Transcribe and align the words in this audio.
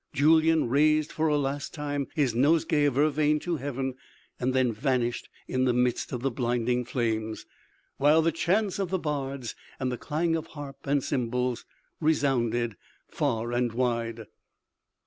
Julyan, 0.15 0.67
raised 0.67 1.11
for 1.11 1.27
a 1.27 1.37
last, 1.37 1.75
time 1.75 2.07
his 2.15 2.33
nosegay 2.33 2.85
of 2.85 2.95
vervain 2.95 3.39
to 3.41 3.57
heaven, 3.57 3.93
and 4.39 4.51
then 4.51 4.73
vanished 4.73 5.29
in 5.47 5.65
the 5.65 5.73
midst 5.75 6.11
of 6.11 6.23
the 6.23 6.31
blinding 6.31 6.85
flames, 6.85 7.45
while 7.97 8.23
the 8.23 8.31
chants 8.31 8.79
of 8.79 8.89
the 8.89 8.97
bards 8.97 9.53
and 9.79 9.91
the 9.91 9.99
clang 9.99 10.35
of 10.35 10.47
harp 10.47 10.87
and 10.87 11.03
cymbals 11.03 11.65
resounded 11.99 12.77
far 13.11 13.51
and 13.51 13.73
wide. 13.73 14.25